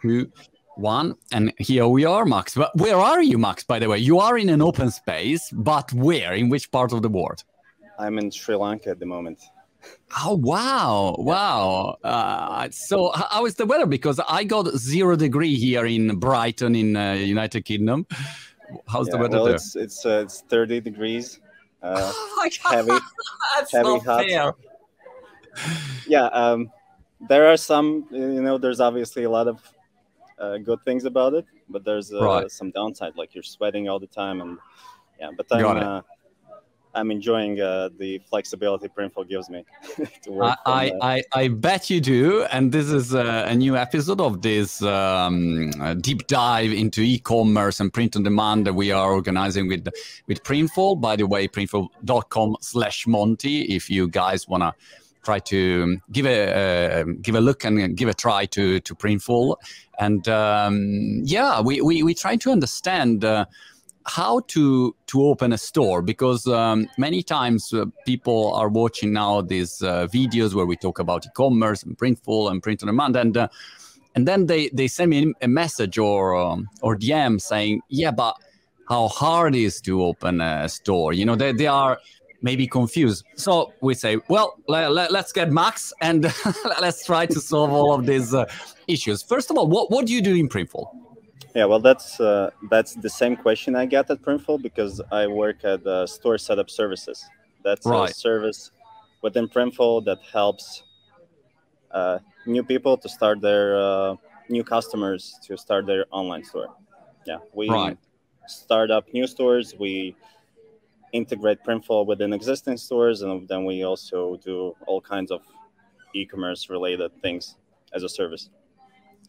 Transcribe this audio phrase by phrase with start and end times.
[0.00, 0.30] two,
[0.76, 2.54] one, and here we are, Max.
[2.54, 3.64] But where are you, Max?
[3.64, 6.34] By the way, you are in an open space, but where?
[6.34, 7.42] In which part of the world?
[7.98, 9.40] I'm in Sri Lanka at the moment.
[10.24, 11.96] Oh wow, wow!
[12.04, 13.86] Uh, so how is the weather?
[13.86, 18.06] Because I got zero degree here in Brighton, in uh, United Kingdom.
[18.88, 19.54] How's Yeah, the weather well, there?
[19.54, 21.40] it's it's uh, it's 30 degrees.
[21.82, 23.04] Uh, Oh my God, heavy-
[23.56, 24.24] that's heavy not hot.
[24.24, 24.54] fair.
[26.06, 26.70] yeah, um,
[27.28, 28.06] there are some.
[28.10, 29.60] You know, there's obviously a lot of
[30.40, 32.50] uh, good things about it, but there's uh, Right.
[32.50, 34.58] some downside, like you're sweating all the time, and
[35.20, 35.30] yeah.
[35.36, 36.02] But I'm uh,
[36.94, 39.64] I'm enjoying uh, the flexibility Printful gives me
[40.22, 40.56] to work.
[40.64, 42.44] from, I, uh, I, I bet you do.
[42.50, 45.70] And this is a, a new episode of this um,
[46.00, 49.86] deep dive into e-commerce and print on demand that we are organizing with
[50.26, 51.00] with Printful.
[51.00, 53.62] By the way, printful.com slash Monty.
[53.62, 54.74] If you guys want to
[55.28, 59.56] try to give a uh, give a look and give a try to to Printful.
[59.98, 60.76] And um,
[61.24, 63.44] yeah, we, we, we try to understand uh,
[64.06, 69.42] how to to open a store because um, many times uh, people are watching now
[69.42, 73.36] these uh, videos where we talk about e-commerce and printful and print on demand and
[73.36, 73.48] uh,
[74.14, 78.34] and then they they send me a message or um, or DM saying yeah but
[78.88, 81.98] how hard it is to open a store you know they, they are
[82.42, 86.22] maybe confused so we say well let, us get max and
[86.80, 88.44] let's try to solve all of these uh,
[88.86, 90.86] issues first of all what, what do you do in printful
[91.54, 95.64] Yeah, well, that's uh, that's the same question I get at Printful because I work
[95.64, 97.24] at uh, Store Setup Services.
[97.64, 98.10] That's Right.
[98.10, 98.70] a service
[99.22, 100.84] within Printful that helps
[101.90, 104.16] uh, new people to start their uh,
[104.48, 106.68] new customers to start their online store.
[107.26, 107.96] Yeah, we Right.
[108.46, 109.74] start up new stores.
[109.78, 110.14] We
[111.12, 115.42] integrate Printful within existing stores, and then we also do all kinds of
[116.14, 117.56] e-commerce related things
[117.92, 118.50] as a service.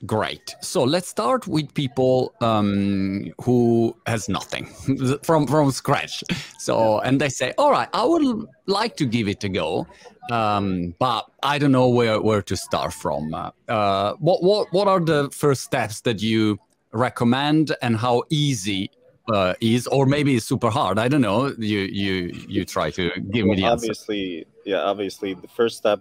[0.05, 0.55] Great.
[0.61, 4.65] So let's start with people um, who has nothing
[5.23, 6.23] from from scratch.
[6.57, 9.87] So and they say, "All right, I would like to give it a go,
[10.31, 14.87] um, but I don't know where, where to start from." Uh, uh, what what what
[14.87, 16.57] are the first steps that you
[16.93, 18.91] recommend, and how easy
[19.29, 20.99] uh, is, or maybe it's super hard?
[20.99, 21.53] I don't know.
[21.57, 22.13] You you
[22.47, 23.85] you try to give me the Well, answer.
[23.85, 25.99] obviously, yeah, obviously, the first step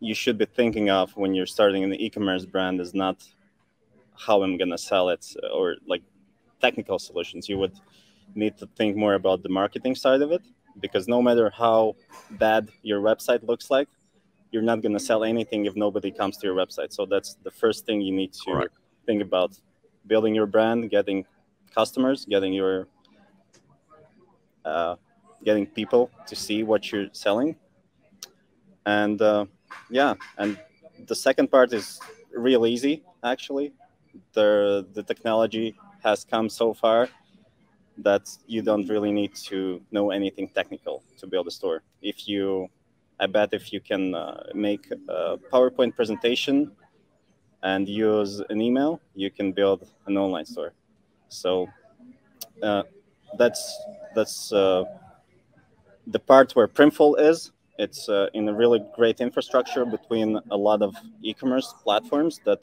[0.00, 3.22] you should be thinking of when you're starting an e-commerce brand is not
[4.26, 6.02] how I'm gonna sell it or like
[6.60, 7.48] technical solutions.
[7.48, 7.76] You would
[8.34, 10.42] need to think more about the marketing side of it
[10.80, 11.96] because no matter how
[12.30, 13.88] bad your website looks like,
[14.50, 16.92] you're not gonna sell anything if nobody comes to your website.
[16.92, 18.68] So that's the first thing you need to
[19.06, 19.58] think about:
[20.06, 21.26] building your brand, getting
[21.74, 22.86] customers, getting your
[24.64, 24.96] uh,
[25.44, 27.56] getting people to see what you're selling.
[28.86, 29.46] And uh,
[29.88, 30.58] yeah and
[31.06, 32.00] the second part is
[32.34, 33.72] real easy actually.
[34.32, 37.08] The the technology has come so far
[37.98, 41.82] that you don't really need to know anything technical to build a store.
[42.02, 42.68] If you
[43.20, 46.72] i bet if you can uh, make a powerpoint presentation
[47.62, 50.72] and use an email you can build an online store
[51.30, 51.68] so
[52.62, 52.82] uh,
[53.38, 53.82] that's
[54.14, 54.84] that's uh,
[56.06, 57.52] the part where Printful is.
[57.78, 62.60] It's uh, in a really great infrastructure between a lot of e-commerce platforms that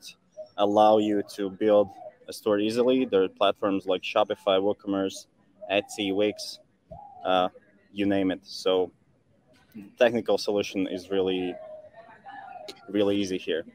[0.57, 1.89] allow you to build
[2.27, 3.05] a store easily.
[3.05, 5.25] There are platforms like Shopify, WooCommerce,
[5.71, 6.59] Etsy, Wix,
[7.25, 7.49] uh,
[7.91, 8.41] you name it.
[8.43, 8.91] So,
[9.97, 11.55] technical solution is really,
[12.89, 13.65] really easy here.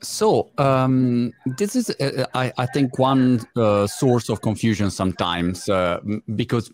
[0.00, 6.00] So um, this is, uh, I, I think, one uh, source of confusion sometimes uh,
[6.36, 6.70] because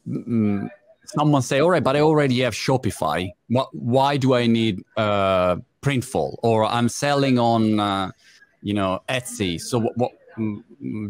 [1.07, 3.31] someone say, "All right, but I already have Shopify.
[3.49, 6.37] What, why do I need uh, Printful?
[6.43, 8.11] Or I'm selling on, uh,
[8.62, 9.61] you know, Etsy.
[9.61, 10.12] So what?" what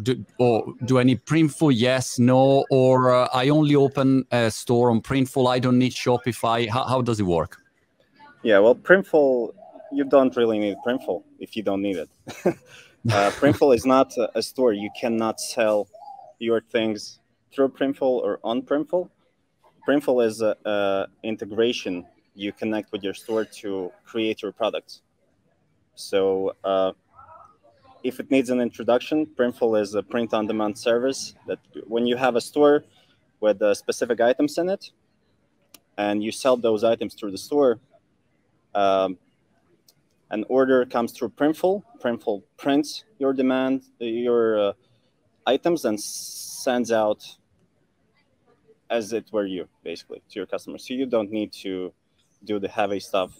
[0.02, 1.72] do, or do I need Printful?
[1.74, 5.48] Yes, no, or uh, I only open a store on Printful.
[5.48, 6.68] I don't need Shopify.
[6.68, 7.60] How, how does it work?
[8.42, 9.54] Yeah, well, Printful,
[9.94, 12.10] you don't really need Printful if you don't need it.
[12.46, 14.72] uh, Printful is not a, store.
[14.72, 15.88] You cannot sell
[16.38, 17.20] your things
[17.52, 19.08] through Printful or on Printful.
[19.88, 22.04] Printful is a, a integration.
[22.34, 25.02] You connect with your store to create your products.
[25.94, 26.92] So uh,
[28.02, 32.40] if it needs an introduction, Printful is a print-on-demand service that when you have a
[32.40, 32.84] store
[33.40, 34.90] with uh, specific items in it,
[35.96, 37.78] and you sell those items through the store,
[38.74, 39.16] um,
[40.30, 41.82] an order comes through Printful.
[42.02, 44.72] Printful prints your demand, your uh,
[45.46, 47.24] items, and sends out
[48.90, 50.86] as it were you, basically, to your customers.
[50.86, 51.92] So you don't need to
[52.44, 53.32] do the heavy stuff.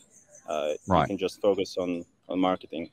[0.48, 2.90] Uh, You can just focus on on marketing.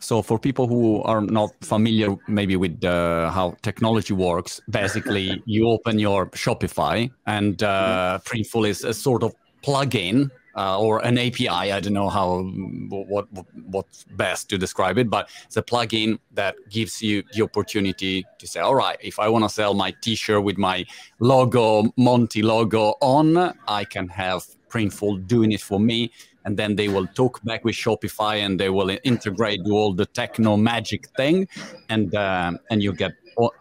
[0.00, 5.68] So for people who are not familiar, maybe with uh, how technology works, basically you
[5.68, 9.32] open your Shopify, and uh, Printful is a sort of
[9.62, 11.48] plugin uh, or an API.
[11.48, 12.42] I don't know how
[12.88, 17.42] what, what what's best to describe it, but it's a plugin that gives you the
[17.42, 20.84] opportunity to say, all right, if I want to sell my T-shirt with my
[21.18, 26.10] logo, Monty logo on, I can have Printful doing it for me
[26.44, 30.56] and then they will talk back with Shopify and they will integrate all the techno
[30.56, 31.48] magic thing,
[31.88, 33.12] and uh, and you get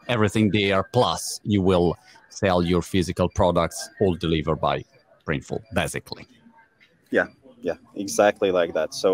[0.07, 0.83] everything there.
[0.83, 1.97] Plus, you will
[2.29, 4.83] sell your physical products all delivered by
[5.25, 6.27] Printful, basically.
[7.17, 7.27] Yeah,
[7.61, 8.89] yeah, exactly like that.
[9.03, 9.11] So,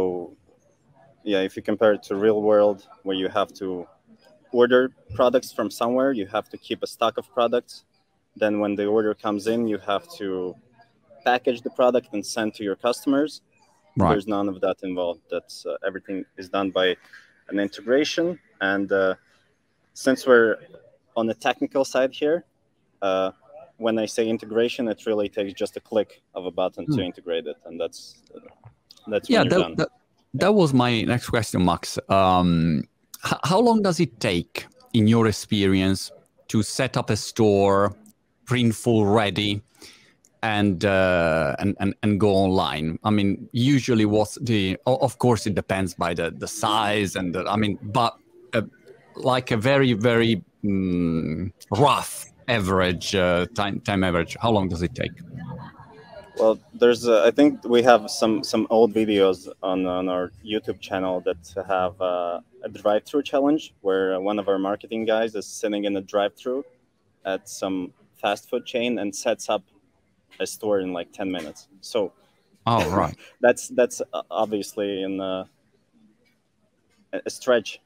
[1.23, 3.67] yeah, if you compare it to real world, where you have to
[4.51, 4.81] order
[5.19, 7.73] products from somewhere, you have to keep a stock of products.
[8.41, 10.55] Then, when the order comes in, you have to
[11.25, 13.41] package the product and send to your customers
[13.99, 14.11] Right.
[14.11, 15.21] There's none of that involved.
[15.29, 16.95] That's uh, everything is done by
[17.49, 18.39] an integration.
[18.61, 19.15] And uh,
[19.93, 20.57] since we're
[21.17, 22.45] on the technical side here,
[23.01, 23.31] uh,
[23.79, 26.99] when I say integration, it really takes just a click of a button to hmm.
[26.99, 28.21] integrate it, and that's
[29.07, 29.43] that's yeah.
[29.43, 29.89] That, that,
[30.35, 31.97] that, was my next question, Max.
[32.09, 32.83] Um,
[33.21, 36.11] how long does it take, in your experience,
[36.49, 37.95] to set up a store,
[38.45, 39.61] Printful ready,
[40.41, 42.97] and, uh, and and and go online.
[43.03, 44.77] I mean, usually what's the?
[44.85, 48.17] Of course, it depends by the the size and the, I mean, but
[48.53, 48.63] uh,
[49.15, 54.35] like a very very mm, rough average uh, time time average.
[54.41, 55.11] How long does it take?
[56.37, 60.79] Well, there's uh, I think we have some some old videos on on our YouTube
[60.79, 65.85] channel that have uh, a drive-through challenge where one of our marketing guys is sitting
[65.85, 66.65] in a drive-through
[67.25, 69.63] at some fast food chain and sets up
[70.39, 71.67] a store in like 10 minutes.
[71.81, 72.11] So,
[72.65, 73.15] oh, right.
[73.41, 75.47] that's, that's uh, obviously in a,
[77.13, 77.79] a stretch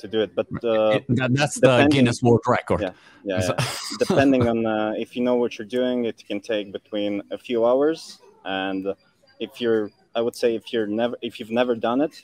[0.00, 2.80] to do it, but uh, that, that's the Guinness World Record.
[2.80, 2.92] Yeah,
[3.24, 3.40] yeah.
[3.42, 3.66] yeah.
[3.98, 7.66] depending on uh, if you know what you're doing, it can take between a few
[7.66, 8.94] hours, and
[9.40, 12.22] if you're, I would say, if you're never, if you've never done it,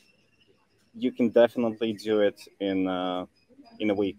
[0.95, 3.27] you can definitely do it in uh,
[3.81, 4.19] in a week.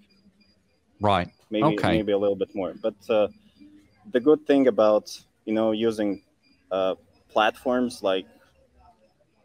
[1.00, 1.30] Right.
[1.50, 1.92] Maybe okay.
[1.98, 3.28] maybe a little bit more, but uh,
[4.12, 6.22] the good thing about you know, using
[6.72, 6.96] uh,
[7.30, 8.26] platforms like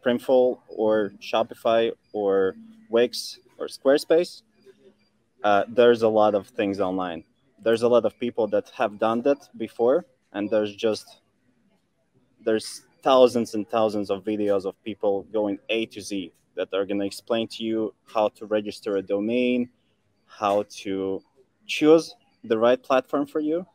[0.05, 2.55] Printful or Shopify or
[2.89, 4.43] Wix or Squarespace,
[5.45, 7.25] uh, there's a lot of things online.
[7.63, 11.21] There's a lot of people that have done that before, and there's just
[12.45, 17.01] there's thousands and thousands of videos of people going A to Z that are going
[17.01, 19.69] to explain to you how to register a domain,
[20.27, 21.23] how to
[21.67, 22.15] choose
[22.45, 23.67] the right platform for you,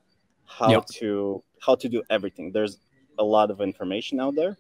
[0.46, 0.86] how yep.
[0.88, 2.52] to how to do everything.
[2.52, 2.78] There's
[3.18, 4.58] a lot of information out there,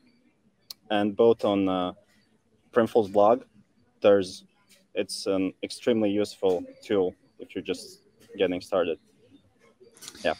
[0.89, 1.93] and both on uh,
[2.71, 3.43] Printful's blog,
[4.01, 4.45] there's
[4.95, 7.99] it's an extremely useful tool if you're just
[8.37, 8.99] getting started.
[10.23, 10.33] Yeah.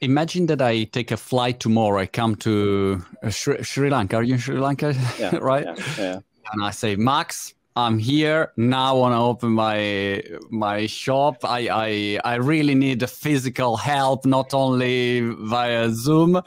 [0.00, 2.00] Imagine that I take a flight tomorrow.
[2.00, 4.16] I come to uh, Sri, Sri Lanka.
[4.16, 4.94] Are you in Sri Lanka?
[5.18, 5.36] Yeah.
[5.40, 5.64] right.
[5.64, 6.20] Yeah, yeah.
[6.52, 8.96] And I say, Max, I'm here now.
[8.96, 11.44] I want to open my my shop.
[11.44, 16.40] I, I I really need the physical help, not only via Zoom.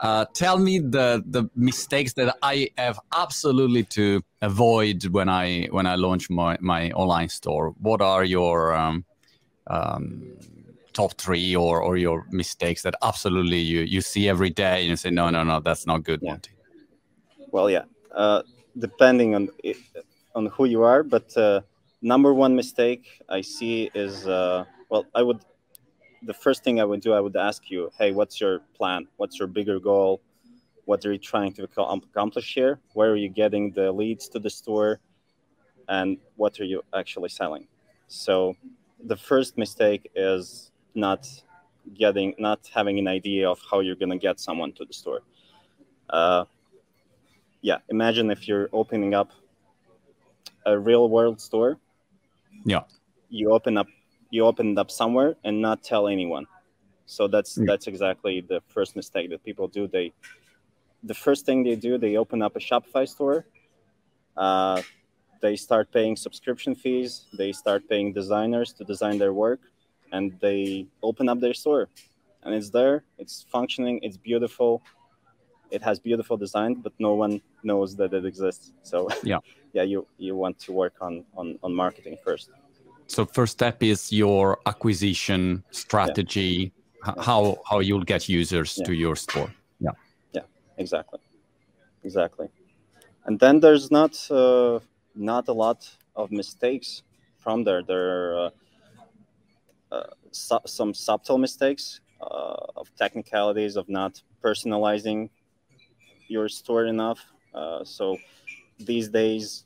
[0.00, 5.86] Uh, tell me the the mistakes that I have absolutely to avoid when I when
[5.86, 7.74] I launch my my online store.
[7.80, 9.04] What are your um,
[9.66, 10.22] um,
[10.92, 14.96] top three or or your mistakes that absolutely you you see every day and you
[14.96, 16.20] say no no no that's not good.
[16.22, 16.36] Yeah.
[17.50, 17.84] Well, yeah.
[18.14, 18.42] Uh,
[18.78, 19.48] depending on
[20.34, 21.60] on who you are, but uh,
[22.02, 25.40] number one mistake I see is uh, well, I would
[26.22, 29.06] the first thing I would do, I would ask you, hey, what's your plan?
[29.16, 30.20] What's your bigger goal?
[30.84, 32.80] What are you trying to accomplish here?
[32.94, 35.00] Where are you getting the leads to the store?
[35.88, 37.66] And what are you actually selling?
[38.08, 38.56] So
[39.04, 41.28] the first mistake is not
[41.94, 45.20] getting, not having an idea of how you're going to get someone to the store.
[46.10, 46.44] Uh,
[47.60, 49.32] yeah, imagine if you're opening up
[50.66, 51.78] a real world store
[52.64, 52.82] yeah
[53.30, 53.86] you open up
[54.30, 56.46] you open it up somewhere and not tell anyone.
[57.06, 57.64] So that's yeah.
[57.66, 59.88] that's exactly the first mistake that people do.
[59.88, 60.12] They
[61.02, 63.46] the first thing they do they open up a shopify store.
[64.36, 64.82] Uh,
[65.40, 67.26] they start paying subscription fees.
[67.32, 69.60] They start paying designers to design their work.
[70.12, 71.88] And they open up their store.
[72.42, 73.04] And it's there.
[73.18, 74.00] It's functioning.
[74.02, 74.82] It's beautiful.
[75.70, 78.72] It has beautiful design but no one knows that it exists.
[78.82, 79.38] So yeah.
[79.72, 82.50] yeah you you want to work on on, on marketing first
[83.08, 86.72] so first step is your acquisition strategy
[87.06, 87.14] yeah.
[87.18, 88.86] how how you'll get users yeah.
[88.86, 89.50] to your store
[89.80, 89.90] yeah
[90.32, 90.42] yeah
[90.76, 91.20] exactly
[92.04, 92.48] exactly
[93.28, 94.78] and then there's not uh,
[95.14, 95.86] not a lot
[96.16, 97.02] of mistakes
[97.36, 97.82] from there.
[97.82, 98.50] There are uh,
[99.94, 105.28] uh, su- some subtle mistakes uh, of technicalities of not personalizing
[106.26, 107.20] your store enough.
[107.54, 108.16] Uh, so
[108.78, 109.64] these days,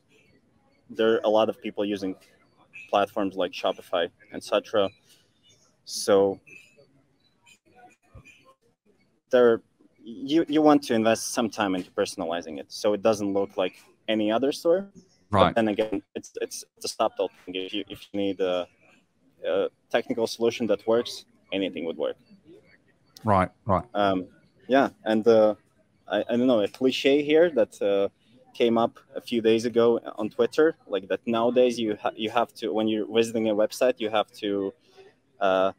[0.91, 2.17] there are a lot of people using
[2.93, 4.05] platforms like Shopify,
[4.37, 4.89] etc.
[5.85, 6.39] So
[9.31, 9.63] there,
[10.05, 13.75] you you want to invest some time into personalizing it, so it doesn't look like
[14.09, 14.81] any other store.
[15.31, 15.55] Right.
[15.59, 17.55] And again, it's it's a subtle thing.
[17.67, 18.69] If you if you need a,
[19.53, 21.25] a technical solution that works,
[21.59, 22.19] anything would work.
[23.25, 23.51] Right.
[23.65, 23.87] Right.
[23.95, 24.19] Um,
[24.69, 25.55] yeah, and uh,
[26.15, 28.09] I, I don't know a cliche here that uh,
[28.55, 32.53] came up a few days ago on Twitter, like that nowadays you ha- you have
[32.55, 34.73] to when you're visiting a website you have to
[35.41, 35.73] uh,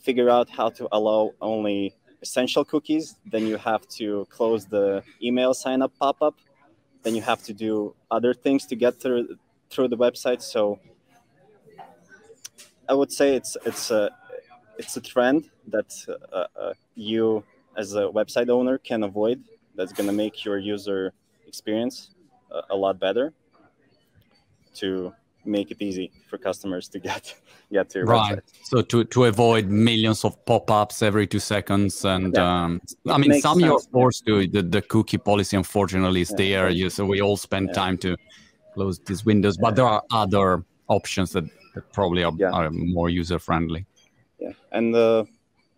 [0.00, 3.16] figure out how to allow only essential cookies.
[3.32, 6.36] Then you have to close the email sign up pop up.
[7.02, 9.36] Then you have to do other things to get through
[9.70, 10.42] through the website.
[10.42, 10.78] So
[12.88, 14.10] I would say it's it's a
[14.78, 15.90] it's a trend that
[16.32, 17.44] uh, uh, you
[17.76, 19.42] as a website owner can avoid.
[19.74, 21.12] That's going to make your user
[21.46, 22.15] experience
[22.50, 23.32] a, a lot better
[24.74, 25.12] to
[25.44, 27.34] make it easy for customers to get
[27.72, 28.38] get to your right.
[28.38, 28.40] website.
[28.62, 32.64] So to to avoid millions of pop-ups every two seconds, and Yeah.
[32.64, 34.46] um, I mean, some you're forced to.
[34.46, 36.36] The, the cookie policy, unfortunately, is Yeah.
[36.36, 36.70] there.
[36.70, 37.74] You, so we all spend Yeah.
[37.74, 38.16] time to
[38.74, 43.38] close these windows, but there are other options that, that probably are, are more user
[43.38, 43.86] friendly.
[44.38, 45.24] Yeah, and uh,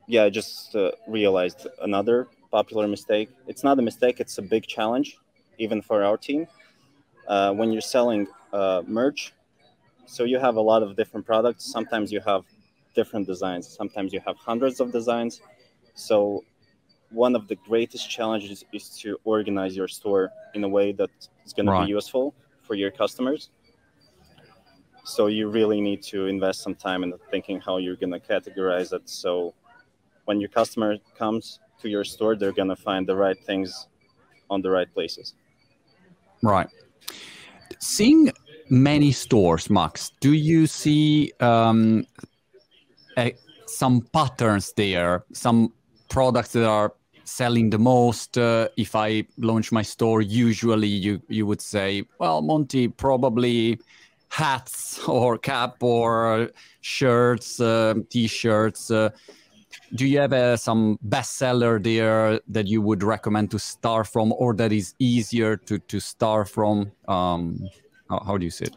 [0.08, 3.28] yeah, I just uh, realized another popular mistake.
[3.46, 5.16] It's not a mistake; it's a big challenge,
[5.58, 6.46] even for our team.
[7.26, 9.32] Uh, when you're selling uh, merch,
[10.06, 11.64] so you have a lot of different products.
[11.64, 12.44] Sometimes you have
[12.94, 13.68] different designs.
[13.68, 15.40] Sometimes you have hundreds of designs.
[15.94, 16.44] So
[17.10, 21.10] one of the greatest challenges is to organize your store in a way that
[21.44, 21.80] is going Right.
[21.80, 23.50] to be useful for your customers.
[25.04, 28.92] So you really need to invest some time in thinking how you're going to categorize
[28.92, 29.08] it.
[29.08, 29.54] So
[30.26, 33.88] when your customer comes to your store, they're going to find the right things
[34.50, 35.34] on the right places.
[36.42, 36.68] Right.
[37.78, 38.30] Seeing
[38.71, 42.04] many stores, Max, do you see um,
[43.16, 43.35] a,
[43.66, 45.25] some patterns there?
[45.33, 45.73] Some
[46.09, 46.92] products that are
[47.25, 48.38] selling the most?
[48.38, 53.78] Uh, if I launch my store, usually you you would say, well, Monty probably
[54.28, 58.90] hats or cap or shirts, uh, t-shirts.
[58.90, 59.11] Uh,
[59.95, 64.54] do you have uh, some bestseller there that you would recommend to start from or
[64.54, 67.59] that is easier to, to start from um,
[68.09, 68.76] how, how do you see it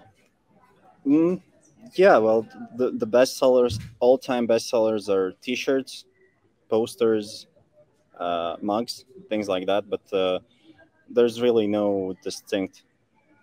[1.06, 1.42] Mm,
[1.96, 6.06] yeah, well, the, the best sellers, all time best sellers are t shirts,
[6.70, 7.48] posters,
[8.20, 9.90] uh, mugs, things like that.
[9.90, 10.40] But uh,
[11.10, 12.84] there's really no distinct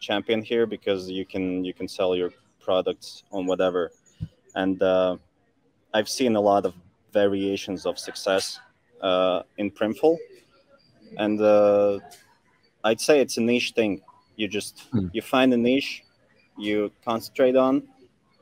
[0.01, 3.91] champion here because you can you can sell your products on whatever.
[4.55, 5.17] And uh,
[5.93, 6.75] I've seen a lot of
[7.13, 8.61] variations of success
[9.01, 10.17] uh, in Printful.
[11.17, 12.01] And uh,
[12.85, 14.03] I'd say it's a niche thing.
[14.37, 15.09] You just Hmm.
[15.13, 16.05] you find a niche
[16.59, 17.83] you concentrate on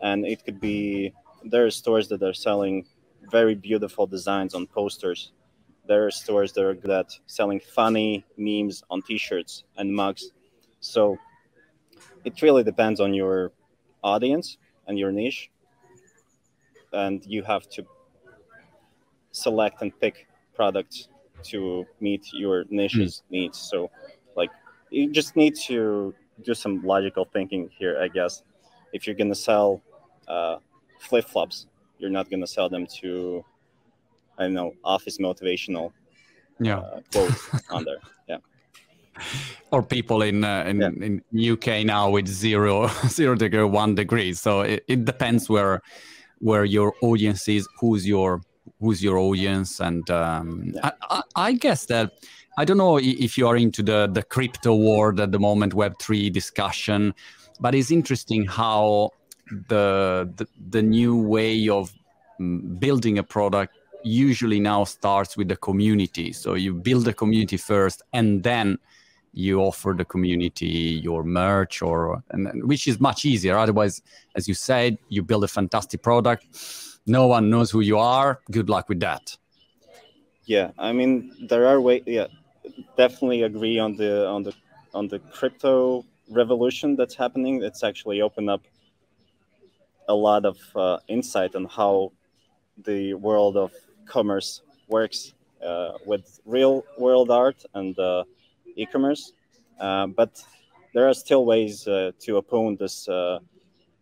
[0.02, 1.12] and it could be
[1.44, 2.86] there are stores that are selling
[3.30, 5.32] very beautiful designs on posters
[5.86, 10.32] there are stores that are good at selling funny memes on t-shirts and mugs
[10.80, 11.18] so
[12.24, 13.52] it really depends on your
[14.02, 15.50] audience and your niche
[16.92, 17.84] and you have to
[19.36, 21.08] select and pick products
[21.42, 23.90] to meet your niche's needs so
[24.36, 24.50] like
[24.90, 28.42] you just need to do some logical thinking here, I guess.
[28.92, 29.82] If you're gonna sell
[30.28, 30.56] uh,
[31.00, 31.66] flip flops,
[31.98, 33.44] you're not gonna sell them to,
[34.38, 35.92] I don't know, office motivational
[36.60, 38.00] yeah uh, quotes on there.
[38.28, 38.38] Yeah,
[39.72, 40.90] or people in uh, in, Yeah.
[41.06, 45.82] in uk now with zero zero degree one degree so it, it depends where
[46.38, 48.40] where your audience is who's your
[48.80, 49.80] who's your audience?
[49.80, 50.90] And um, Yeah.
[50.90, 52.12] I, I, I guess that
[52.58, 56.32] i don't know if you are into the the crypto world at the moment web3
[56.32, 57.12] discussion
[57.60, 59.10] but it's interesting how
[59.68, 61.92] the the, the new way of
[62.40, 63.72] mm, building a product
[64.04, 66.32] usually now starts with the community.
[66.32, 68.78] So you build a community first and then
[69.32, 73.58] you offer the community your merch or and- which is much easier.
[73.58, 74.02] Otherwise
[74.34, 76.46] as you said you build a fantastic product
[77.06, 79.36] no one knows who you are good luck with that
[80.46, 80.70] yeah.
[80.78, 82.02] I mean, there are way.
[82.06, 82.28] Yeah,
[82.96, 84.54] definitely agree on the on the
[84.94, 87.62] on the crypto revolution that's happening.
[87.62, 88.62] It's actually opened up
[90.08, 92.12] a lot of uh, insight on how
[92.84, 93.72] the world of
[94.06, 95.34] commerce works
[95.64, 98.22] uh, with real world art and uh,
[98.76, 99.32] e-commerce.
[99.80, 100.40] Uh, but
[100.94, 103.40] there are still ways uh, to oppose this uh,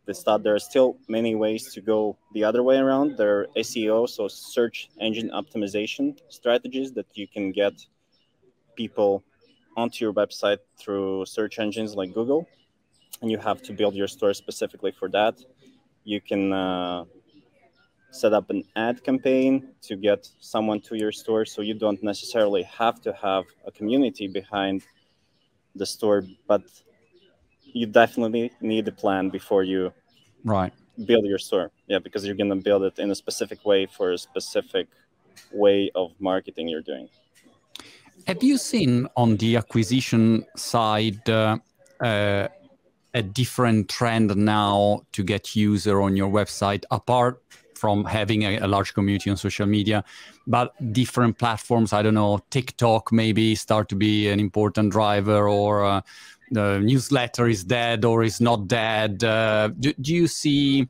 [0.06, 3.16] this thought there are still many ways to go the other way around.
[3.16, 7.72] There are SEO, so search engine optimization strategies that you can get
[8.76, 9.22] people
[9.76, 12.46] onto your website through search engines like Google,
[13.22, 15.42] and you have to build your store specifically for that.
[16.04, 17.04] You can uh,
[18.10, 22.62] set up an ad campaign to get someone to your store, so you don't necessarily
[22.64, 24.82] have to have a community behind
[25.74, 26.62] the store, but
[27.74, 29.92] you definitely need a plan before you
[30.44, 30.72] right
[31.06, 31.70] build your store.
[31.88, 34.86] Yeah, because you're gonna build it in a specific way for a specific
[35.52, 37.08] way of marketing you're doing.
[38.26, 41.58] Have you seen on the acquisition side uh,
[42.00, 42.48] uh,
[43.12, 47.42] a different trend now to get user on your website apart
[47.74, 50.02] from having a, a, large community on social media
[50.46, 55.84] but different platforms i don't know tiktok maybe start to be an important driver or
[55.84, 56.00] uh,
[56.54, 60.88] the newsletter is dead or is not dead uh, do, do, you see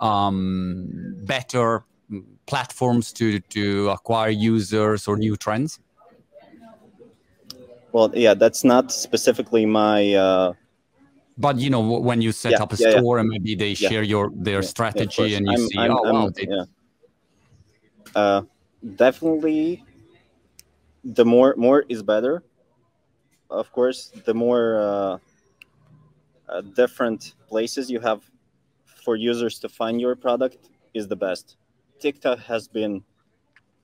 [0.00, 0.88] um,
[1.24, 1.84] better
[2.46, 5.78] platforms to to acquire users or new trends
[7.94, 10.14] well, yeah, that's not specifically my.
[10.14, 10.54] Uh,
[11.38, 13.20] but you know, when you set yeah, up a yeah, store yeah.
[13.20, 16.30] and maybe they share your their strategy, and you I'm, see, I'm, oh I'm, wow,
[16.34, 16.48] they...
[16.50, 16.64] yeah.
[18.16, 18.42] Uh,
[18.96, 19.84] definitely,
[21.04, 22.42] the more more is better.
[23.54, 25.18] Of course, the more uh,
[26.48, 28.20] uh, different places you have
[29.04, 31.56] for users to find your product is the best.
[32.00, 33.02] TikTok has been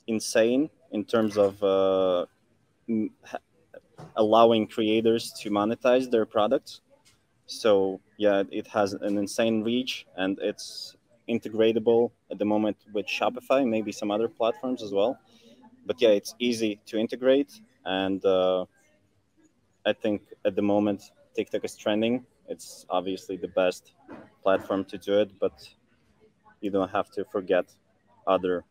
[0.06, 2.26] insane in terms of uh,
[4.16, 6.80] allowing creators to monetize their products.
[7.46, 10.96] So yeah, it has an insane reach and it's
[11.28, 15.18] integratable at the moment with Shopify, maybe some other platforms as well.
[15.86, 17.52] But yeah, it's easy to integrate,
[17.84, 18.66] and uh,
[19.86, 22.24] I think at the moment TikTok is trending.
[22.48, 23.92] It's obviously the best
[24.42, 25.68] platform to do it, but
[26.60, 27.66] you don't have to forget
[28.26, 28.64] other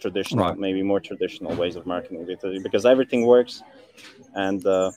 [0.00, 0.58] traditional, right.
[0.58, 2.26] maybe more traditional ways of marketing
[2.62, 3.62] because everything works,
[4.34, 4.90] and uh,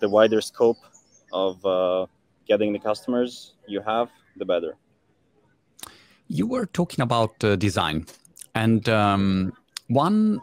[0.00, 0.78] the wider scope
[1.32, 2.06] of uh,
[2.46, 4.76] getting the customers you have, the better.
[6.28, 8.06] You were talking about uh, design,
[8.54, 9.52] and um,
[9.88, 10.40] one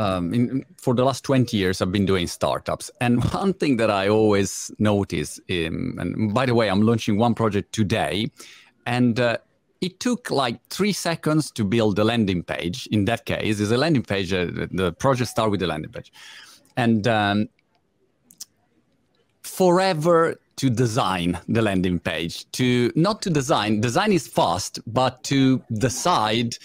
[0.00, 3.90] um, in, for the last 20 years i've been doing startups and one thing that
[3.90, 8.30] i always notice in, and by the way i'm launching one project today
[8.86, 9.36] and uh,
[9.80, 12.86] it took like three seconds to build the landing page.
[12.88, 14.32] In that case, is a landing page.
[14.32, 16.12] Uh, the project start with the landing page,
[16.76, 17.48] and um,
[19.42, 22.50] forever to design the landing page.
[22.52, 23.80] To not to design.
[23.80, 26.56] Design is fast, but to decide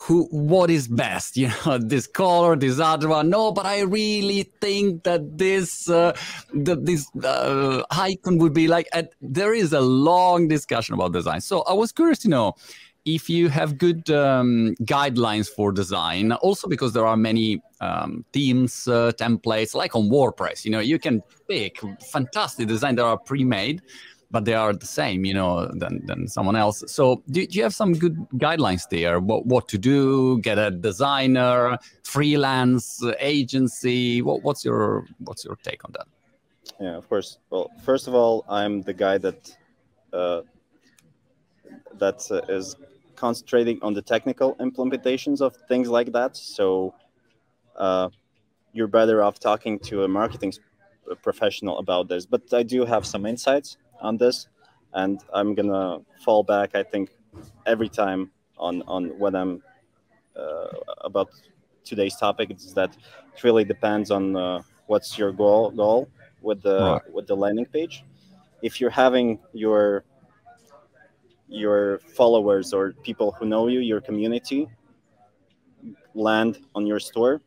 [0.00, 3.30] who what is best you know this color this other one?
[3.30, 6.16] No but i really think that this uh,
[6.54, 8.88] that this uh, icon would be like
[9.20, 11.40] there is a long discussion about design.
[11.40, 12.54] So i was curious to know
[13.04, 18.86] if you have good um, guidelines for design also because there are many um, themes
[18.88, 21.80] uh, templates like on wordpress you know you can pick.
[22.12, 23.82] Fantastic design that are pre-made
[24.30, 26.84] but they are the same, you know, than, than someone else.
[26.86, 29.20] So do, do you have some good guidelines there?
[29.20, 30.38] What, what to do?
[30.40, 34.22] Get a designer, freelance, agency.
[34.22, 36.06] What, what's your what's your take on that?
[36.80, 37.38] Yeah, of course.
[37.50, 39.56] Well, first of all, I'm the guy that
[40.12, 40.42] uh,
[41.94, 42.76] that uh, is
[43.16, 46.36] concentrating on the technical implementations of things like that.
[46.36, 46.94] So
[47.76, 48.10] uh,
[48.72, 50.52] you're better off talking to a marketing
[51.22, 52.26] professional about this.
[52.26, 54.48] But I do have some insights on this,
[54.94, 56.74] and I'm gonna fall back.
[56.74, 57.10] I think
[57.66, 59.62] every time on on what I'm
[60.36, 60.68] uh,
[61.02, 61.30] about
[61.84, 62.96] today's topic is that
[63.34, 66.08] it really depends on uh, what's your goal goal
[66.42, 67.12] with the right.
[67.12, 68.04] with the landing page.
[68.62, 70.04] If you're having your
[71.48, 74.68] your followers or people who know you, your community,
[76.14, 77.40] land on your store,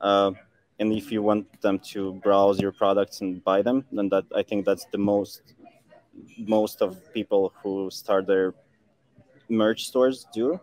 [0.00, 0.32] uh,
[0.80, 4.42] and if you want them to browse your products and buy them then that i
[4.42, 5.54] think that's the most
[6.46, 8.54] most of people who start their
[9.48, 10.60] merch stores do.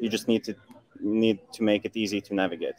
[0.00, 0.54] You just need to
[1.00, 2.74] need to make it easy to navigate.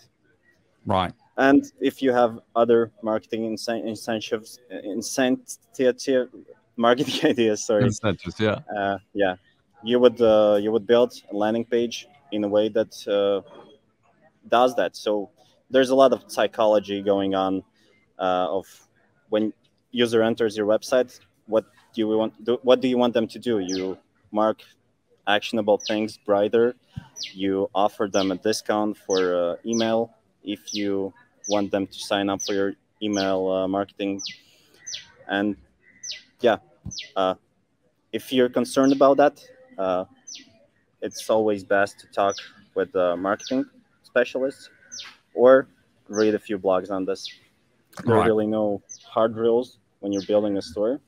[0.86, 1.14] Right.
[1.38, 6.30] And if you have other marketing incentives incentive
[6.78, 7.84] marketing ideas sorry.
[7.84, 8.60] Incentives yeah.
[8.76, 9.36] Uh, yeah.
[9.84, 13.42] You would uh, you would build a landing page in a way that uh,
[14.48, 14.96] does that.
[14.96, 15.30] So
[15.70, 17.64] there's a lot of psychology going on
[18.20, 18.66] uh, of
[19.30, 19.54] when
[19.92, 23.40] user enters your website what do you want do, what do you want them to
[23.40, 23.60] do?
[23.60, 23.98] You
[24.32, 24.62] mark
[25.28, 26.76] actionable things brighter.
[27.34, 30.12] You offer them a discount for uh, email.
[30.44, 31.14] If you
[31.50, 34.22] want them to sign up for your email uh, marketing.
[35.28, 35.56] And
[36.42, 36.58] yeah
[37.16, 37.36] uh,
[38.12, 39.44] if you're concerned about that,
[39.78, 40.06] uh,
[41.02, 42.36] it's always best to talk
[42.76, 43.66] with the marketing
[44.04, 44.70] specialists
[45.36, 45.68] or
[46.08, 47.28] read a few blogs on this.
[48.04, 48.24] There right.
[48.24, 51.00] are really no hard rules when you're building a store.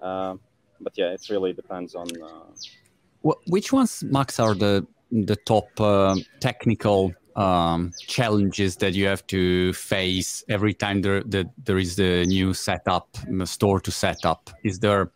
[0.00, 0.36] Uh,
[0.80, 2.06] but yeah, it really depends on.
[2.22, 2.28] Uh,
[3.22, 9.26] well, which ones, Max, are the the top uh, technical um, challenges that you have
[9.28, 14.50] to face every time there, the, there is a new setup, store to set up?
[14.64, 15.12] Is there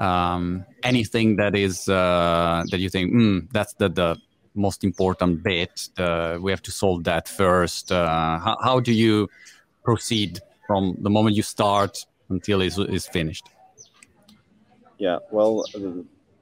[0.00, 4.16] um, anything that is uh, that you think mm, that's the, the
[4.54, 5.88] most important bit?
[5.98, 7.92] Uh, we have to solve that first.
[7.92, 9.28] Uh, how, how do you
[9.82, 13.46] proceed from the moment you start until it's, it's finished?
[14.98, 15.64] Yeah, well,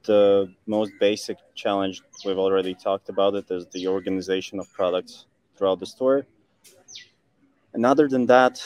[0.03, 5.79] the most basic challenge we've already talked about it is the organization of products throughout
[5.79, 6.25] the store
[7.73, 8.61] and other than that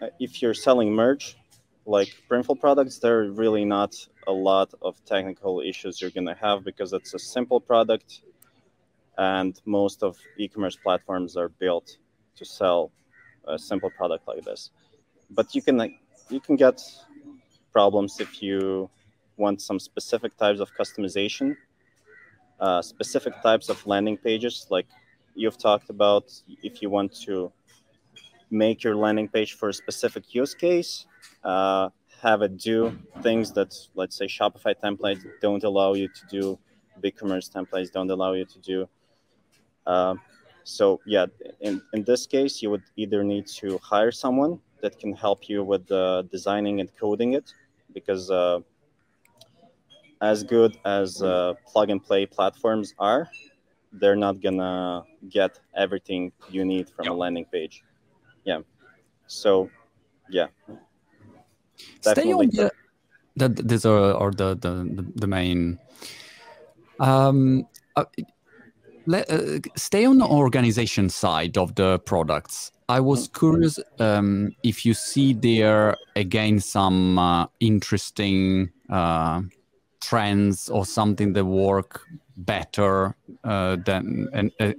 [0.00, 1.36] uh, if you're selling merch
[1.86, 3.94] like printful products there are really not
[4.26, 8.22] a lot of technical issues you're going to have because it's a simple product
[9.18, 11.98] and most of e-commerce platforms are built
[12.36, 12.90] to sell
[13.48, 14.70] a simple product like this
[15.30, 15.94] but you can
[16.30, 16.80] you can get
[17.72, 18.88] problems if you
[19.36, 21.56] want some specific types of customization,
[22.60, 24.86] uh, specific types of landing pages, like
[25.34, 26.24] you've talked about,
[26.62, 27.50] if you want to
[28.50, 31.06] make your landing page for a specific use case,
[31.44, 31.88] uh,
[32.20, 36.58] have it do things that, let's say, Shopify templates don't allow you to do,
[37.02, 38.88] BigCommerce templates don't allow you to do.
[39.86, 40.14] Uh,
[40.64, 41.26] so yeah,
[41.60, 45.64] in, in this case, you would either need to hire someone that can help you
[45.64, 47.52] with the designing and coding it,
[47.92, 48.60] because uh,
[50.20, 53.28] as good as uh, plug and play platforms are,
[53.92, 57.12] they're not gonna get everything you need from yep.
[57.12, 57.84] a landing page.
[58.44, 58.60] Yeah.
[59.26, 59.70] So,
[60.30, 60.46] yeah.
[62.00, 62.70] Stay on the,
[63.36, 65.78] the, these are, are the, the, the main.
[67.00, 67.66] Um,
[67.96, 68.04] uh,
[69.06, 72.72] let, uh, stay on the organization side of the products.
[72.88, 79.42] I was curious um, if you see there again some uh, interesting uh,
[80.00, 82.02] trends or something that work
[82.36, 84.74] better uh, than an, an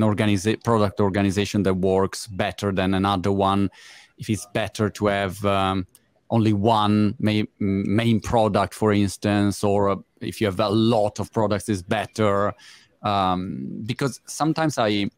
[0.00, 3.70] organiza- product organization that works better than another one
[4.18, 5.86] if it's better to have um,
[6.30, 11.32] only one main, main product for instance or uh, if you have a lot of
[11.32, 12.52] products is better
[13.04, 15.08] um, because sometimes i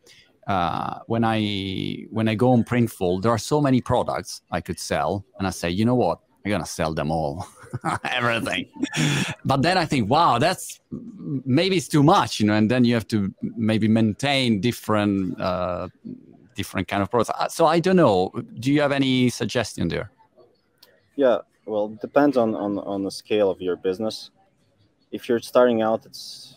[0.47, 4.79] uh, when I when I go on Printful, there are so many products I could
[4.79, 7.49] sell, and I say, you know what, I'm gonna sell them all.
[8.05, 8.69] everything.
[9.45, 10.79] but then I think, wow, that's
[11.45, 12.55] maybe it's too much, you know.
[12.55, 15.89] And then you have to maybe maintain different uh,
[16.55, 17.31] different kind of products.
[17.31, 18.31] Uh, so I don't know.
[18.61, 20.13] Do you have any suggestion there?
[21.17, 24.31] Yeah, well, depends on on on the scale of your business.
[25.11, 26.57] If you're starting out, it's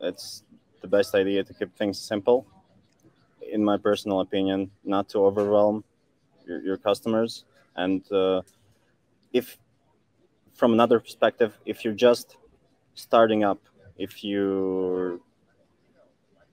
[0.00, 0.44] it's
[0.80, 2.46] the best idea to keep things simple.
[3.52, 5.84] In my personal opinion, not to overwhelm
[6.46, 7.44] your, your customers
[7.76, 8.10] and.
[8.12, 8.42] Uh,
[9.32, 9.58] if
[10.54, 12.36] from another perspective, if you're just
[12.94, 13.60] starting up,
[13.96, 15.22] if you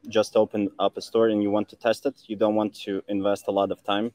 [0.07, 3.03] just open up a store and you want to test it, you don't want to
[3.07, 4.11] invest a lot of time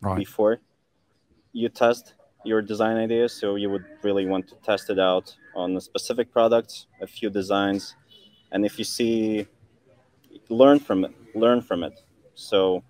[0.00, 0.16] right.
[0.16, 0.60] before
[1.52, 2.14] you test
[2.44, 3.28] your design idea.
[3.28, 7.30] So you would really want to test it out on a specific product, a few
[7.30, 7.96] designs,
[8.52, 9.46] and if you see,
[10.48, 11.12] learn from it.
[11.34, 11.98] Learn from it.
[12.34, 12.84] So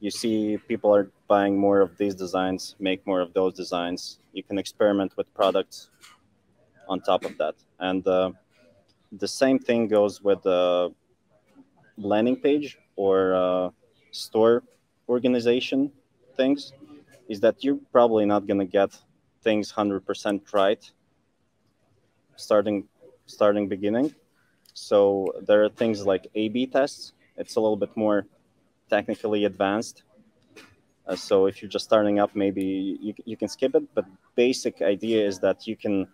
[0.00, 4.42] you see people are buying more of these designs, make more of those designs, you
[4.42, 5.88] can experiment with products
[6.88, 7.54] on top of that.
[7.78, 8.32] And uh,
[9.12, 10.92] the same thing goes with the
[11.96, 13.70] landing page or uh,
[14.10, 14.62] store
[15.08, 15.90] organization
[16.36, 16.72] things
[17.28, 18.90] is that you're probably not going to get
[19.42, 20.90] things 100% right
[22.36, 22.84] starting
[23.26, 24.14] starting beginning
[24.74, 28.26] so there are things like a b tests it's a little bit more
[28.88, 30.02] technically advanced
[31.06, 33.82] uh, so if you're just starting up, maybe you, you can skip it.
[33.94, 34.04] But
[34.34, 36.06] basic idea is that you can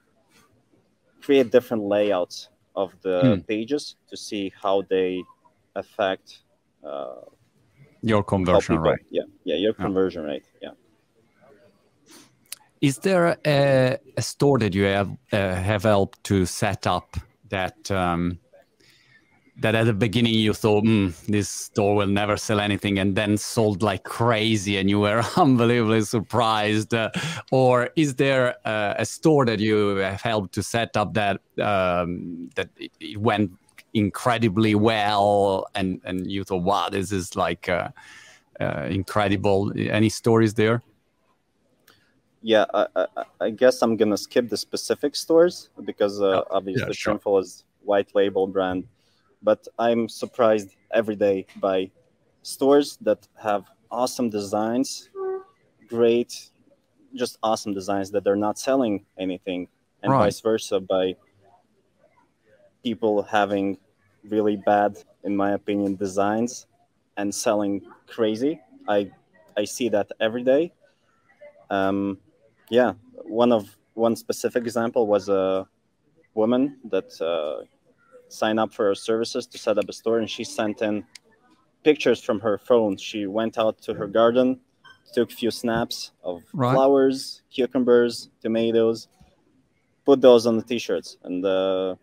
[1.20, 3.40] create different layouts of the hmm.
[3.40, 5.22] pages to see how they
[5.74, 6.40] affect
[6.84, 7.16] uh,
[8.02, 9.00] your conversion people, rate.
[9.10, 10.28] Yeah, yeah, your conversion yeah.
[10.28, 10.44] rate.
[10.62, 10.70] Yeah.
[12.80, 17.16] Is there a, a store that you have uh, have helped to set up
[17.48, 18.38] that um,
[19.60, 23.36] that at the beginning you thought mm, this store will never sell anything and then
[23.36, 27.10] sold like crazy and you were unbelievably surprised uh,
[27.50, 32.48] or is there uh, a store that you have helped to set up that um,
[32.54, 33.50] that it, went
[33.94, 37.88] incredibly well and and you thought wow this is like uh,
[38.60, 39.72] uh incredible.
[39.76, 40.82] Any stories there?
[42.42, 43.06] Yeah, I, I,
[43.40, 47.18] I, guess I'm gonna skip the specific stores because uh, obviously yeah, sure.
[47.18, 48.86] Printful is white label brand,
[49.42, 51.90] but I'm surprised every day by
[52.42, 55.10] stores that have awesome designs,
[55.88, 56.50] great,
[57.14, 59.68] just awesome designs that they're not selling anything,
[60.02, 60.24] and right.
[60.26, 61.16] vice versa by
[62.82, 63.78] people having
[64.28, 66.66] really bad, in my opinion, designs
[67.16, 68.60] and selling crazy.
[68.88, 69.10] I
[69.56, 70.72] I see that every day.
[71.70, 72.18] Um,
[72.70, 72.92] yeah,
[73.24, 75.66] one of one specific example was a
[76.34, 77.64] woman that uh,
[78.28, 81.04] signed up for our services to set up a store, and she sent in
[81.82, 82.96] pictures from her phone.
[82.96, 84.60] She went out to her garden,
[85.12, 86.74] took a few snaps of right.
[86.74, 89.08] flowers, cucumbers, tomatoes,
[90.04, 91.94] put those on the t-shirts, and uh,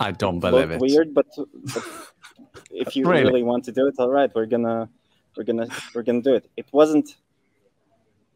[0.00, 0.80] I don't believe it.
[0.80, 1.84] Weird, but, but
[2.70, 3.24] if you really?
[3.24, 4.88] really want to do it, all right, we're gonna
[5.36, 6.50] we're gonna we're gonna do it.
[6.56, 7.16] It wasn't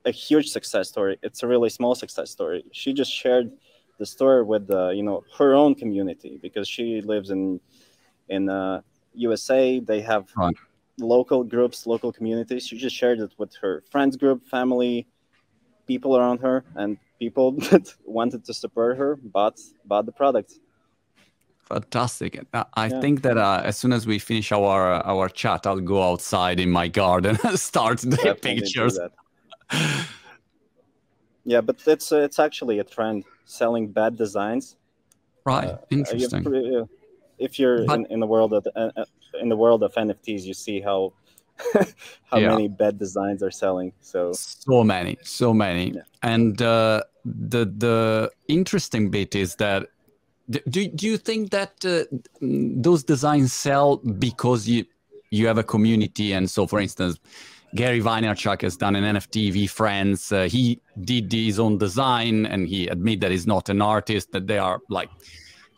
[0.04, 1.18] a huge success story.
[1.22, 2.64] It's a really small success story.
[2.72, 3.52] She just shared
[3.98, 7.60] the story with the you know her own community because she lives in
[8.28, 8.80] in uh,
[9.14, 9.80] USA.
[9.80, 10.54] They have right.
[10.98, 12.66] local groups, local communities.
[12.66, 15.06] She just shared it with her friends group, family,
[15.86, 20.54] people around her, and people that wanted to support her bought bought the product.
[21.68, 22.44] Fantastic.
[22.52, 23.00] I yeah.
[23.00, 26.60] think that uh, as soon as we finish our uh, our chat, I'll go outside
[26.60, 28.98] in my garden and start the Definitely pictures.
[31.44, 34.76] yeah, but it's uh, it's actually a trend selling bad designs.
[35.44, 35.68] Right.
[35.68, 36.46] Uh, Interesting.
[36.46, 36.84] Uh,
[37.38, 38.90] if you're but, in, in the world of uh,
[39.40, 41.12] in the world of NFTs, you see how
[42.30, 42.48] how yeah.
[42.48, 43.92] many bad designs are selling.
[44.00, 45.92] So so many, so many.
[45.92, 46.02] Yeah.
[46.22, 49.88] And uh, the the interesting bit is that
[50.50, 52.04] do, do you think that uh,
[52.40, 54.84] those designs sell because you
[55.30, 57.18] you have a community and so for instance
[57.74, 60.30] Gary Vaynerchuk has done an NFT VeeFriends.
[60.30, 64.32] Uh, he did his own design, and he admit that he's not an artist.
[64.32, 65.08] That they are like,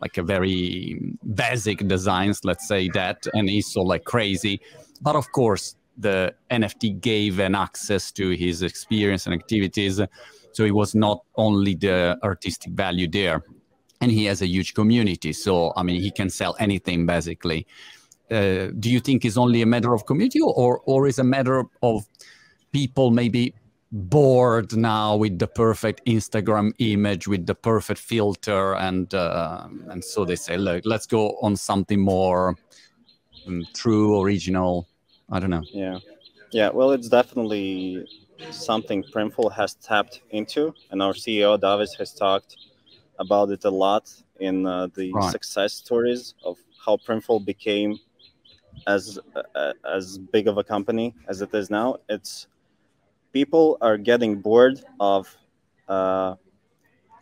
[0.01, 1.01] like a very
[1.35, 4.61] basic designs, let's say that, and he's so like crazy.
[5.03, 10.01] But of course, the NFT gave an access to his experience and activities,
[10.53, 13.45] so it was not only the artistic value there,
[14.01, 15.33] and he has a huge community.
[15.33, 17.69] So I mean, he can sell anything basically
[18.31, 21.65] uh, do you think is only a matter of community or or is a matter
[21.83, 22.07] of
[22.73, 23.55] people maybe
[23.93, 30.25] bored now with the perfect Instagram image with the perfect filter and uh, and so
[30.25, 32.57] they say look let's go on something more
[33.47, 34.89] um, true original.
[35.31, 35.63] I don't know.
[35.73, 35.99] Yeah.
[36.51, 38.07] Yeah well it's definitely
[38.51, 42.57] something Printful has tapped into and our CEO Davis has talked
[43.19, 45.31] about it a lot in uh, the right.
[45.31, 47.99] success stories of how Printful became
[48.87, 49.19] as
[49.55, 51.97] uh, as big of a company as it is now.
[52.09, 52.47] It's
[53.33, 55.35] people are getting bored of
[55.89, 56.35] uh,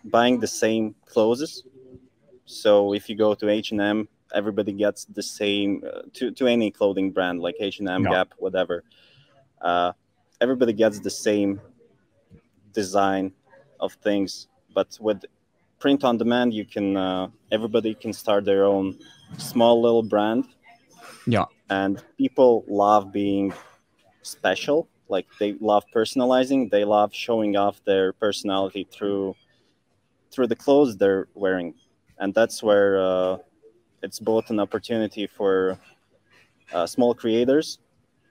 [0.04, 1.64] buying the same clothes.
[2.44, 6.46] So if you go to H and M, everybody gets the same uh, to to
[6.46, 8.84] any clothing brand like H and M, Gap, whatever.
[9.60, 9.92] Uh,
[10.40, 11.60] everybody gets the same
[12.72, 13.32] design
[13.78, 15.24] of things, but with
[15.78, 18.98] print on demand, you can uh, everybody can start their own
[19.38, 20.44] small little brand
[21.26, 21.46] yeah.
[21.70, 23.52] And people love being
[24.22, 24.88] special.
[25.08, 26.70] Like they love personalizing.
[26.70, 29.34] They love showing off their personality through
[30.30, 31.74] through the clothes they're wearing,
[32.18, 33.36] and that's where uh,
[34.02, 35.78] it's both an opportunity for
[36.72, 37.78] uh, small creators.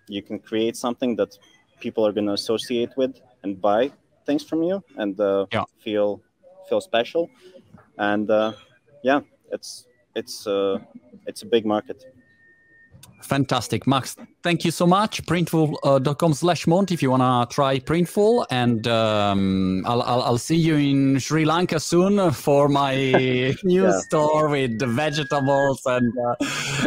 [0.08, 1.38] You can create something that
[1.80, 3.92] people are going to associate with and buy
[4.26, 5.66] things from you, and uh, yeah.
[5.80, 6.22] feel
[6.68, 7.30] feel special.
[7.98, 8.54] And uh,
[9.04, 10.80] yeah, it's it's uh,
[11.28, 12.04] it's a big market.
[13.24, 14.16] Fantastic, Max.
[14.44, 15.24] Thank you so much.
[15.26, 18.46] Printful.com uh, slash Mont if you want to try Printful.
[18.50, 22.96] And um, I'll, I'll, I'll, see you in Sri Lanka soon for my
[23.64, 24.00] new yeah.
[24.00, 26.36] store with the vegetables and uh,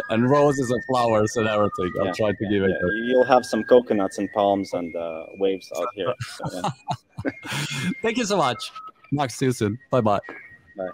[0.09, 1.91] and roses and flowers and everything.
[1.99, 2.11] I'll yeah.
[2.13, 2.71] try to give it.
[2.71, 3.07] Yeah.
[3.07, 6.13] You'll have some coconuts and palms and uh, waves out here.
[6.35, 6.61] So,
[8.01, 8.71] Thank you so much.
[9.11, 9.79] Max, see you soon.
[9.89, 10.19] Bye-bye.
[10.77, 10.89] Bye.